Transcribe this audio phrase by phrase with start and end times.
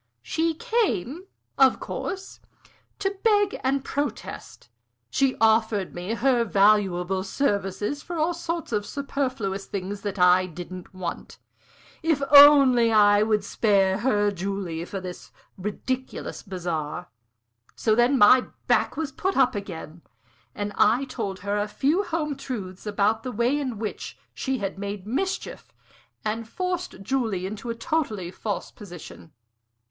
[0.23, 1.27] "She came,
[1.59, 2.39] of course,
[2.97, 4.67] to beg and protest.
[5.11, 10.91] She offered me her valuable services for all sorts of superfluous things that I didn't
[10.91, 11.37] want
[12.01, 17.09] if only I would spare her Julie for this ridiculous bazaar.
[17.75, 20.01] So then my back was put up again,
[20.55, 24.79] and I told her a few home truths about the way in which she had
[24.79, 25.71] made mischief
[26.25, 29.33] and forced Julie into a totally false position.